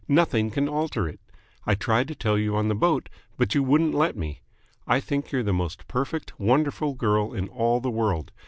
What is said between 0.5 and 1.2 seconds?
alter it.